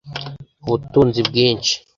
ubutunzi 0.65 1.19
bwinshi 1.27 1.73